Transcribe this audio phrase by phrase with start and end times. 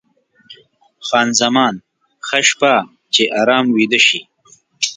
[1.07, 1.73] خان زمان:
[2.27, 2.73] ښه شپه،
[3.13, 4.19] چې ارام ویده شې.